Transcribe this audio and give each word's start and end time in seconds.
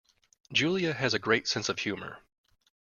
Julia 0.51 0.95
has 0.95 1.13
a 1.13 1.19
great 1.19 1.47
sense 1.47 1.69
of 1.69 1.77
humour 1.77 2.17